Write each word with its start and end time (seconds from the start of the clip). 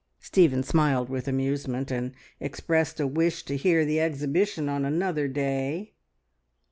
Stephen 0.19 0.63
smiled 0.63 1.09
with 1.09 1.27
amusement, 1.27 1.91
and 1.91 2.13
expressed 2.39 2.99
a 2.99 3.05
wish 3.05 3.43
to 3.45 3.55
hear 3.55 3.85
the 3.85 3.99
exhibition 3.99 4.67
on 4.67 4.83
another 4.83 5.27
day. 5.27 5.93